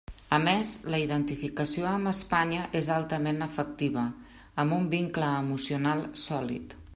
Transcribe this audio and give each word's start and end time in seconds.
A 0.35 0.37
més, 0.43 0.69
la 0.93 0.99
identificació 1.01 1.85
amb 1.89 2.11
Espanya 2.11 2.63
és 2.79 2.89
altament 2.95 3.47
afectiva, 3.47 4.07
amb 4.65 4.79
un 4.79 4.89
vincle 4.95 5.31
emocional 5.45 6.03
sòlid. 6.25 6.77